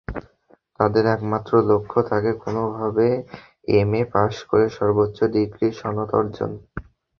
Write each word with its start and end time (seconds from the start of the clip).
তাদের 0.79 1.03
একমাত্র 1.07 1.51
লক্ষ্য 1.69 1.99
থাকে 2.09 2.31
কোনোভাবে 2.43 3.07
এমএ 3.73 4.03
পাস 4.13 4.33
করে 4.49 4.65
সর্বোচ্চ 4.77 5.17
ডিগ্রির 5.35 5.73
সনদ 5.79 6.09
অর্জন। 6.19 6.51